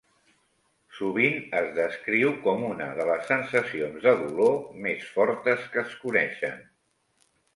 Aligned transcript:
Sovint 0.99 1.35
es 1.59 1.67
descriu 1.75 2.31
com 2.47 2.63
una 2.69 2.87
de 2.99 3.05
les 3.09 3.29
sensacions 3.33 4.07
de 4.07 4.13
dolor 4.23 4.57
més 4.87 5.05
fortes 5.19 5.67
que 5.75 5.83
es 5.83 5.93
coneixen. 6.07 6.57